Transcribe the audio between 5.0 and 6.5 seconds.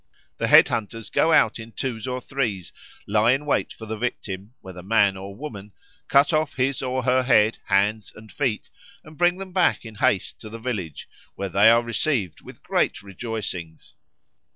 or woman, cut